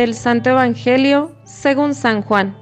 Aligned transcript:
Del 0.00 0.14
Santo 0.14 0.48
Evangelio 0.48 1.30
según 1.44 1.94
San 1.94 2.22
Juan. 2.22 2.56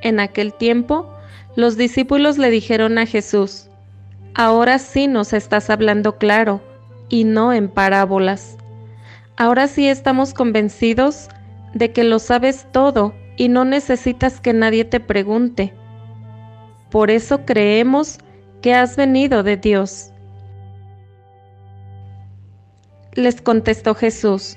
En 0.00 0.18
aquel 0.18 0.54
tiempo, 0.54 1.12
los 1.56 1.76
discípulos 1.76 2.38
le 2.38 2.48
dijeron 2.48 2.96
a 2.96 3.04
Jesús, 3.04 3.68
Ahora 4.34 4.78
sí 4.78 5.08
nos 5.08 5.34
estás 5.34 5.68
hablando 5.68 6.16
claro, 6.16 6.62
y 7.10 7.24
no 7.24 7.52
en 7.52 7.68
parábolas. 7.68 8.56
Ahora 9.36 9.68
sí 9.68 9.88
estamos 9.88 10.32
convencidos 10.32 11.28
de 11.74 11.92
que 11.92 12.02
lo 12.02 12.18
sabes 12.18 12.66
todo 12.72 13.12
y 13.36 13.50
no 13.50 13.66
necesitas 13.66 14.40
que 14.40 14.54
nadie 14.54 14.86
te 14.86 15.00
pregunte. 15.00 15.74
Por 16.90 17.10
eso 17.10 17.44
creemos 17.44 18.20
que 18.62 18.72
has 18.72 18.96
venido 18.96 19.42
de 19.42 19.58
Dios. 19.58 20.12
Les 23.12 23.42
contestó 23.42 23.94
Jesús, 23.94 24.56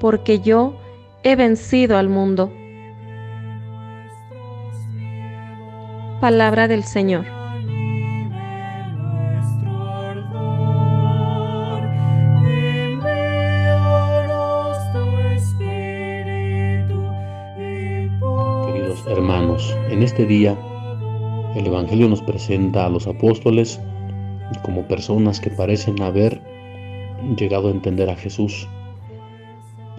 porque 0.00 0.40
yo 0.40 0.74
he 1.22 1.36
vencido 1.36 1.96
al 1.96 2.08
mundo. 2.08 2.50
Palabra 6.20 6.66
del 6.68 6.82
Señor. 6.82 7.24
Queridos 18.66 19.06
hermanos, 19.06 19.76
en 19.90 20.02
este 20.02 20.26
día 20.26 20.56
el 21.54 21.66
Evangelio 21.66 22.08
nos 22.08 22.22
presenta 22.22 22.86
a 22.86 22.88
los 22.88 23.06
apóstoles 23.06 23.80
como 24.62 24.86
personas 24.86 25.40
que 25.40 25.50
parecen 25.50 26.00
haber 26.02 26.40
llegado 27.36 27.68
a 27.68 27.70
entender 27.70 28.08
a 28.10 28.16
Jesús. 28.16 28.68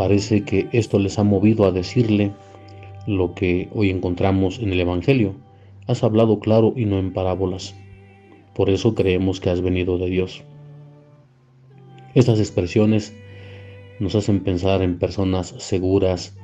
Parece 0.02 0.44
que 0.44 0.68
esto 0.72 0.98
les 0.98 1.20
ha 1.20 1.24
movido 1.24 1.64
a 1.64 1.72
decirle 1.72 2.32
lo 3.06 3.36
que 3.36 3.70
hoy 3.72 3.92
encontramos 3.92 4.58
en 4.58 4.74
el 4.74 4.80
Evangelio. 4.80 5.36
Has 5.86 6.04
hablado 6.04 6.40
claro 6.40 6.74
y 6.76 6.86
no 6.86 6.98
en 6.98 7.14
parábolas. 7.14 7.76
Por 8.56 8.72
eso 8.72 8.96
creemos 8.96 9.40
que 9.40 9.52
has 9.52 9.62
venido 9.62 10.00
de 10.00 10.08
Dios. 10.08 10.42
Estas 12.16 12.40
expresiones 12.40 13.16
nos 14.00 14.16
hacen 14.16 14.40
pensar 14.40 14.82
en 14.82 14.98
personas 14.98 15.54
seguras, 15.60 16.36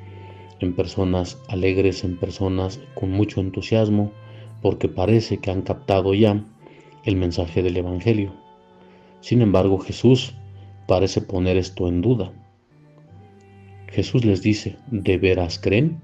en 0.60 0.76
personas 0.76 1.42
alegres, 1.48 2.04
en 2.04 2.16
personas 2.16 2.80
con 2.94 3.10
mucho 3.10 3.42
entusiasmo, 3.42 4.12
porque 4.62 4.88
parece 4.88 5.40
que 5.40 5.50
han 5.50 5.64
captado 5.64 6.14
ya 6.14 6.46
el 7.06 7.16
mensaje 7.16 7.64
del 7.64 7.78
Evangelio. 7.78 8.34
Sin 9.22 9.42
embargo, 9.42 9.80
Jesús 9.80 10.36
parece 10.88 11.22
poner 11.22 11.58
esto 11.58 11.88
en 11.88 12.04
duda. 12.04 12.32
Jesús 13.88 14.26
les 14.26 14.42
dice, 14.42 14.78
¿de 14.92 15.18
veras 15.18 15.60
creen? 15.60 16.02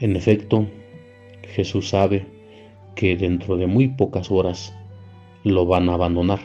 En 0.00 0.16
efecto, 0.16 0.66
Jesús 1.54 1.90
sabe 1.90 2.26
que 2.94 3.16
dentro 3.16 3.56
de 3.56 3.66
muy 3.66 3.88
pocas 3.88 4.30
horas 4.30 4.74
lo 5.44 5.66
van 5.66 5.88
a 5.88 5.94
abandonar. 5.94 6.40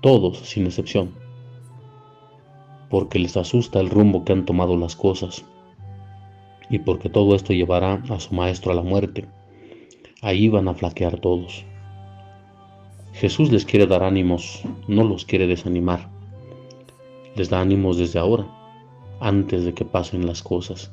Todos, 0.00 0.38
sin 0.38 0.66
excepción. 0.66 1.14
Porque 2.90 3.18
les 3.18 3.36
asusta 3.36 3.80
el 3.80 3.90
rumbo 3.90 4.24
que 4.24 4.32
han 4.32 4.44
tomado 4.44 4.76
las 4.76 4.96
cosas. 4.96 5.44
Y 6.70 6.78
porque 6.80 7.08
todo 7.08 7.34
esto 7.34 7.52
llevará 7.52 8.02
a 8.08 8.20
su 8.20 8.34
maestro 8.34 8.72
a 8.72 8.74
la 8.74 8.82
muerte 8.82 9.26
ahí 10.22 10.48
van 10.48 10.68
a 10.68 10.74
flaquear 10.74 11.18
todos. 11.18 11.64
Jesús 13.12 13.52
les 13.52 13.66
quiere 13.66 13.86
dar 13.86 14.04
ánimos, 14.04 14.62
no 14.88 15.04
los 15.04 15.26
quiere 15.26 15.46
desanimar. 15.46 16.08
Les 17.34 17.48
da 17.48 17.60
ánimos 17.60 17.96
desde 17.96 18.18
ahora, 18.18 18.46
antes 19.20 19.64
de 19.64 19.72
que 19.72 19.84
pasen 19.84 20.26
las 20.26 20.42
cosas. 20.42 20.92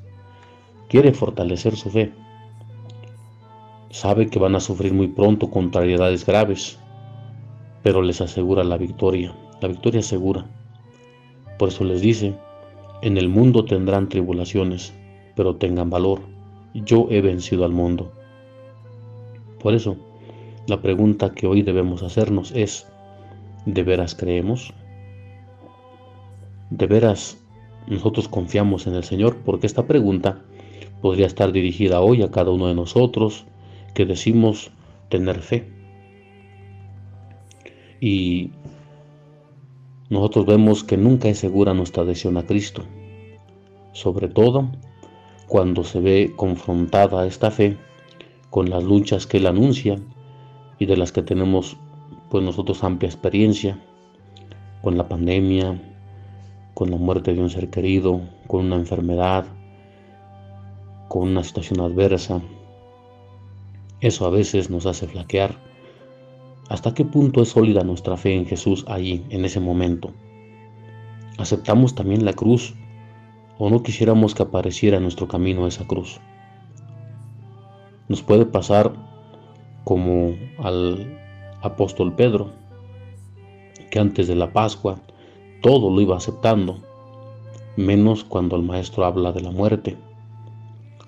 Quiere 0.87 1.13
fortalecer 1.13 1.75
su 1.75 1.89
fe. 1.89 2.13
Sabe 3.89 4.27
que 4.27 4.39
van 4.39 4.55
a 4.55 4.59
sufrir 4.59 4.93
muy 4.93 5.07
pronto 5.07 5.49
contrariedades 5.49 6.25
graves, 6.25 6.79
pero 7.83 8.01
les 8.01 8.21
asegura 8.21 8.63
la 8.63 8.77
victoria, 8.77 9.35
la 9.61 9.67
victoria 9.67 10.01
segura. 10.01 10.45
Por 11.57 11.69
eso 11.69 11.83
les 11.83 12.01
dice, 12.01 12.35
en 13.01 13.17
el 13.17 13.29
mundo 13.29 13.65
tendrán 13.65 14.09
tribulaciones, 14.09 14.93
pero 15.35 15.55
tengan 15.55 15.89
valor. 15.89 16.21
Yo 16.73 17.07
he 17.09 17.21
vencido 17.21 17.65
al 17.65 17.71
mundo. 17.71 18.11
Por 19.59 19.73
eso, 19.73 19.97
la 20.67 20.81
pregunta 20.81 21.33
que 21.33 21.47
hoy 21.47 21.63
debemos 21.63 22.03
hacernos 22.03 22.51
es, 22.51 22.87
¿de 23.65 23.83
veras 23.83 24.15
creemos? 24.15 24.73
¿De 26.69 26.85
veras 26.85 27.37
nosotros 27.87 28.27
confiamos 28.27 28.85
en 28.87 28.95
el 28.95 29.03
Señor? 29.03 29.37
Porque 29.45 29.67
esta 29.67 29.87
pregunta 29.87 30.41
podría 31.01 31.25
estar 31.25 31.51
dirigida 31.51 32.01
hoy 32.01 32.21
a 32.21 32.31
cada 32.31 32.51
uno 32.51 32.67
de 32.67 32.75
nosotros 32.75 33.45
que 33.93 34.05
decimos 34.05 34.71
tener 35.09 35.39
fe. 35.39 35.67
Y 37.99 38.51
nosotros 40.09 40.45
vemos 40.45 40.83
que 40.83 40.97
nunca 40.97 41.27
es 41.29 41.39
segura 41.39 41.73
nuestra 41.73 42.03
adhesión 42.03 42.37
a 42.37 42.45
Cristo, 42.45 42.83
sobre 43.91 44.27
todo 44.27 44.69
cuando 45.47 45.83
se 45.83 45.99
ve 45.99 46.33
confrontada 46.35 47.25
esta 47.25 47.51
fe 47.51 47.77
con 48.49 48.69
las 48.69 48.83
luchas 48.83 49.25
que 49.27 49.37
él 49.37 49.47
anuncia 49.47 49.99
y 50.77 50.85
de 50.85 50.97
las 50.97 51.11
que 51.11 51.23
tenemos 51.23 51.77
pues 52.29 52.43
nosotros 52.43 52.83
amplia 52.83 53.09
experiencia 53.09 53.79
con 54.81 54.97
la 54.97 55.07
pandemia, 55.07 55.79
con 56.73 56.91
la 56.91 56.97
muerte 56.97 57.33
de 57.33 57.41
un 57.41 57.49
ser 57.49 57.69
querido, 57.69 58.21
con 58.47 58.65
una 58.65 58.75
enfermedad, 58.75 59.45
con 61.09 61.23
una 61.29 61.43
situación 61.43 61.81
adversa. 61.81 62.41
Eso 63.99 64.25
a 64.25 64.29
veces 64.29 64.69
nos 64.69 64.85
hace 64.85 65.07
flaquear. 65.07 65.57
¿Hasta 66.69 66.93
qué 66.93 67.03
punto 67.03 67.41
es 67.41 67.49
sólida 67.49 67.83
nuestra 67.83 68.15
fe 68.15 68.35
en 68.35 68.45
Jesús 68.45 68.85
allí, 68.87 69.25
en 69.29 69.43
ese 69.43 69.59
momento? 69.59 70.11
¿Aceptamos 71.37 71.95
también 71.95 72.25
la 72.25 72.33
cruz 72.33 72.75
o 73.57 73.69
no 73.69 73.81
quisiéramos 73.81 74.35
que 74.35 74.43
apareciera 74.43 74.97
en 74.97 75.03
nuestro 75.03 75.27
camino 75.27 75.67
esa 75.67 75.87
cruz? 75.87 76.19
Nos 78.07 78.21
puede 78.21 78.45
pasar 78.45 78.93
como 79.83 80.35
al 80.59 81.17
apóstol 81.61 82.13
Pedro, 82.13 82.51
que 83.89 83.99
antes 83.99 84.27
de 84.27 84.35
la 84.35 84.53
Pascua 84.53 84.99
todo 85.61 85.89
lo 85.89 86.01
iba 86.01 86.17
aceptando, 86.17 86.77
menos 87.75 88.23
cuando 88.23 88.55
el 88.55 88.63
maestro 88.63 89.05
habla 89.05 89.31
de 89.31 89.41
la 89.41 89.51
muerte, 89.51 89.97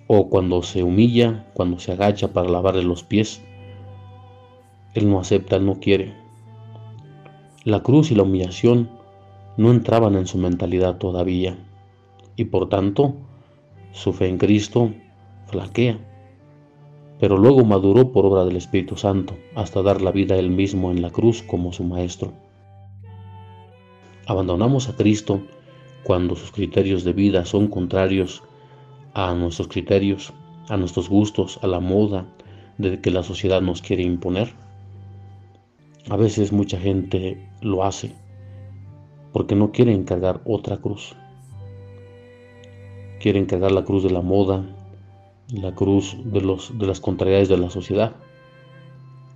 o 0.07 0.29
cuando 0.29 0.63
se 0.63 0.83
humilla, 0.83 1.47
cuando 1.53 1.79
se 1.79 1.91
agacha 1.91 2.33
para 2.33 2.49
lavarle 2.49 2.83
los 2.83 3.03
pies. 3.03 3.41
Él 4.93 5.09
no 5.09 5.19
acepta, 5.19 5.55
él 5.55 5.65
no 5.65 5.79
quiere. 5.79 6.13
La 7.63 7.81
cruz 7.81 8.11
y 8.11 8.15
la 8.15 8.23
humillación 8.23 8.89
no 9.57 9.71
entraban 9.71 10.15
en 10.15 10.27
su 10.27 10.37
mentalidad 10.37 10.97
todavía, 10.97 11.57
y 12.35 12.45
por 12.45 12.69
tanto 12.69 13.13
su 13.91 14.13
fe 14.13 14.27
en 14.27 14.37
Cristo 14.37 14.91
flaquea 15.47 15.99
pero 17.21 17.37
luego 17.37 17.63
maduró 17.63 18.11
por 18.11 18.25
obra 18.25 18.45
del 18.45 18.57
Espíritu 18.57 18.97
Santo 18.97 19.37
hasta 19.53 19.83
dar 19.83 20.01
la 20.01 20.11
vida 20.11 20.37
él 20.37 20.49
mismo 20.49 20.89
en 20.89 21.03
la 21.03 21.11
cruz 21.11 21.43
como 21.43 21.71
su 21.71 21.83
Maestro. 21.83 22.33
Abandonamos 24.27 24.87
a 24.87 24.95
Cristo 24.95 25.41
cuando 26.03 26.35
sus 26.35 26.51
criterios 26.51 27.03
de 27.03 27.13
vida 27.13 27.45
son 27.45 27.67
contrarios 27.67 28.43
a 29.13 29.33
nuestros 29.33 29.67
criterios, 29.67 30.33
a 30.69 30.77
nuestros 30.77 31.09
gustos, 31.09 31.59
a 31.61 31.67
la 31.67 31.79
moda 31.79 32.25
de 32.77 33.01
que 33.01 33.11
la 33.11 33.23
sociedad 33.23 33.61
nos 33.61 33.81
quiere 33.81 34.03
imponer. 34.03 34.53
A 36.09 36.17
veces 36.17 36.51
mucha 36.51 36.79
gente 36.79 37.49
lo 37.61 37.83
hace 37.83 38.13
porque 39.33 39.55
no 39.55 39.71
quiere 39.71 39.93
encargar 39.93 40.41
otra 40.45 40.77
cruz. 40.77 41.15
Quiere 43.19 43.39
encargar 43.39 43.71
la 43.71 43.85
cruz 43.85 44.03
de 44.03 44.09
la 44.09 44.21
moda, 44.21 44.65
la 45.49 45.73
cruz 45.73 46.17
de, 46.23 46.57
de 46.73 46.87
las 46.87 46.99
contrariedades 46.99 47.49
de 47.49 47.57
la 47.57 47.69
sociedad. 47.69 48.15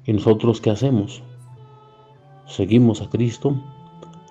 ¿Y 0.05 0.13
nosotros 0.13 0.61
qué 0.61 0.69
hacemos? 0.69 1.23
Seguimos 2.47 3.01
a 3.01 3.09
Cristo 3.09 3.55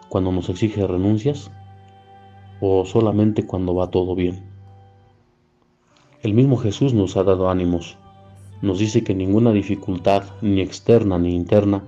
cuando 0.09 0.33
nos 0.33 0.49
exige 0.49 0.87
renuncias 0.87 1.51
o 2.61 2.85
solamente 2.85 3.47
cuando 3.47 3.75
va 3.75 3.91
todo 3.91 4.15
bien. 4.15 4.55
El 6.23 6.33
mismo 6.33 6.56
Jesús 6.56 6.95
nos 6.95 7.17
ha 7.17 7.25
dado 7.25 7.51
ánimos. 7.51 7.99
Nos 8.62 8.79
dice 8.79 9.05
que 9.05 9.15
ninguna 9.15 9.53
dificultad, 9.53 10.25
ni 10.41 10.62
externa 10.62 11.19
ni 11.19 11.35
interna, 11.35 11.85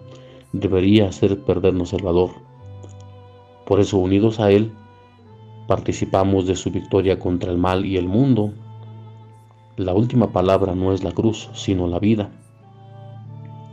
debería 0.53 1.09
hacer 1.09 1.41
perdernos 1.43 1.95
el 1.95 2.03
valor. 2.03 2.31
Por 3.65 3.81
eso, 3.81 3.97
unidos 3.97 4.39
a 4.41 4.51
Él, 4.51 4.73
participamos 5.67 6.47
de 6.47 6.55
su 6.55 6.71
victoria 6.71 7.19
contra 7.19 7.51
el 7.51 7.59
mal 7.59 7.87
y 7.87 7.97
el 7.97 8.09
mundo. 8.09 8.53
La 9.77 9.95
última 9.95 10.33
palabra 10.33 10.75
no 10.75 10.93
es 10.93 11.03
la 11.03 11.13
cruz, 11.13 11.49
sino 11.55 11.87
la 11.87 11.99
vida. 11.99 12.31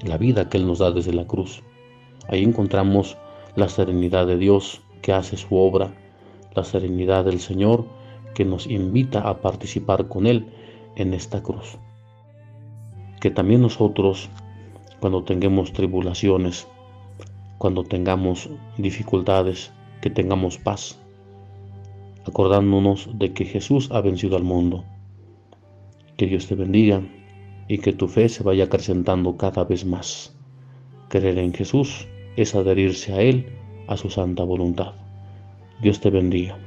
La 0.01 0.17
vida 0.17 0.47
que 0.47 0.57
Él 0.57 0.65
nos 0.65 0.79
da 0.79 0.91
desde 0.91 1.13
la 1.13 1.27
cruz. 1.27 1.61
Ahí 2.29 2.43
encontramos 2.43 3.17
la 3.55 3.69
serenidad 3.69 4.27
de 4.27 4.37
Dios 4.37 4.81
que 5.01 5.13
hace 5.13 5.37
su 5.37 5.55
obra, 5.55 5.93
la 6.55 6.63
serenidad 6.63 7.25
del 7.25 7.39
Señor 7.39 7.85
que 8.33 8.45
nos 8.45 8.67
invita 8.67 9.21
a 9.21 9.41
participar 9.41 10.07
con 10.07 10.25
Él 10.25 10.47
en 10.95 11.13
esta 11.13 11.43
cruz. 11.43 11.77
Que 13.21 13.29
también 13.29 13.61
nosotros, 13.61 14.29
cuando 14.99 15.23
tengamos 15.23 15.71
tribulaciones, 15.71 16.67
cuando 17.57 17.83
tengamos 17.83 18.49
dificultades, 18.77 19.71
que 20.01 20.09
tengamos 20.09 20.57
paz, 20.57 20.99
acordándonos 22.25 23.09
de 23.13 23.33
que 23.33 23.45
Jesús 23.45 23.89
ha 23.91 24.01
vencido 24.01 24.35
al 24.35 24.43
mundo. 24.43 24.83
Que 26.17 26.25
Dios 26.27 26.47
te 26.47 26.55
bendiga 26.55 27.01
y 27.67 27.77
que 27.77 27.93
tu 27.93 28.07
fe 28.07 28.29
se 28.29 28.43
vaya 28.43 28.65
acrecentando 28.65 29.37
cada 29.37 29.63
vez 29.63 29.85
más. 29.85 30.35
Creer 31.09 31.37
en 31.37 31.53
Jesús 31.53 32.07
es 32.35 32.55
adherirse 32.55 33.13
a 33.13 33.21
Él, 33.21 33.45
a 33.87 33.97
su 33.97 34.09
santa 34.09 34.43
voluntad. 34.43 34.93
Dios 35.81 35.99
te 35.99 36.09
bendiga. 36.09 36.57